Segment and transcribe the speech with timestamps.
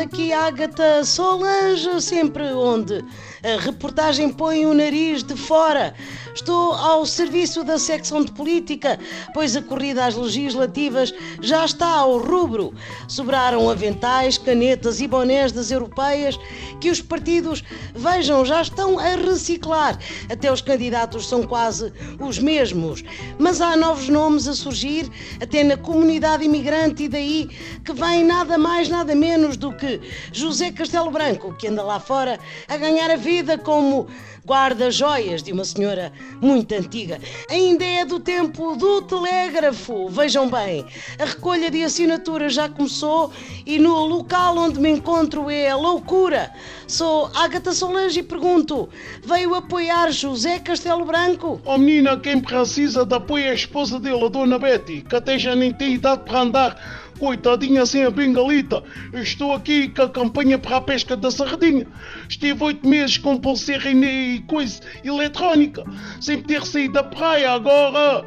[0.00, 3.04] aqui Ágata Solange, sempre onde
[3.44, 5.94] a reportagem põe o nariz de fora.
[6.34, 8.98] Estou ao serviço da secção de política,
[9.32, 12.74] pois a corrida às legislativas já está ao rubro.
[13.06, 16.38] Sobraram aventais, canetas e bonés das europeias
[16.80, 17.62] que os partidos,
[17.94, 19.98] vejam, já estão a reciclar.
[20.30, 23.04] Até os candidatos são quase os mesmos.
[23.38, 25.08] Mas há novos nomes a surgir,
[25.40, 27.48] até na comunidade imigrante, e daí
[27.84, 29.27] que vem nada mais, nada menos
[29.58, 30.00] do que
[30.32, 34.08] José Castelo Branco, que anda lá fora a ganhar a vida como
[34.46, 36.10] guarda-joias de uma senhora
[36.40, 37.20] muito antiga.
[37.50, 40.08] Ainda é do tempo do telégrafo.
[40.08, 40.86] Vejam bem,
[41.18, 43.30] a recolha de assinaturas já começou
[43.66, 46.50] e no local onde me encontro é a loucura.
[46.86, 48.88] Sou Agatha Solange e pergunto:
[49.22, 51.60] veio apoiar José Castelo Branco?
[51.66, 55.38] Oh menina, quem precisa de apoio é a esposa dele, a dona Betty, que até
[55.38, 58.82] já nem tem idade para andar Coitadinha sem a bengalita.
[59.12, 61.86] Estou aqui com a campanha para a pesca da sardinha.
[62.28, 65.84] Estive oito meses com pulseira e coisa eletrónica,
[66.20, 67.52] sem ter saído da praia.
[67.52, 68.24] Agora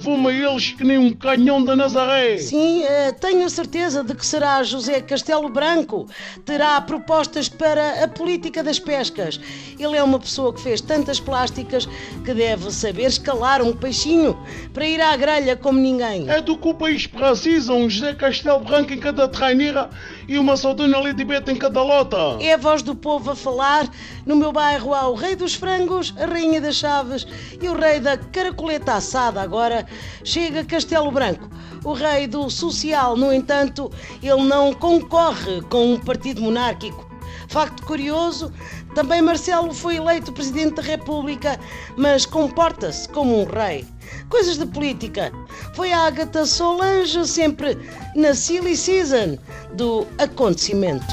[0.00, 2.38] Vou-me a eles que nem um canhão da Nazaré.
[2.38, 6.06] Sim, eh, tenho a certeza de que será José Castelo Branco.
[6.44, 9.40] Terá propostas para a política das pescas.
[9.76, 11.88] Ele é uma pessoa que fez tantas plásticas
[12.24, 14.38] que deve saber escalar um peixinho
[14.72, 16.30] para ir à grelha como ninguém.
[16.30, 19.90] É do que o país precisa, um José Castelo Branco em cada traineira
[20.28, 22.36] e uma saudona Lidibeta em cada lota.
[22.40, 23.88] É a voz do povo a falar.
[24.24, 27.26] No meu bairro há o rei dos frangos, a rainha das chaves
[27.60, 29.40] e o rei da caracoleta assada.
[29.40, 29.87] Agora
[30.24, 31.48] chega Castelo Branco.
[31.84, 33.90] O rei do social, no entanto,
[34.22, 37.08] ele não concorre com um partido monárquico.
[37.48, 38.52] Facto curioso,
[38.94, 41.58] também Marcelo foi eleito presidente da República,
[41.96, 43.86] mas comporta-se como um rei.
[44.28, 45.32] Coisas de política.
[45.74, 47.78] Foi a Agatha Solange sempre
[48.14, 49.38] na silly season
[49.74, 51.06] do acontecimento.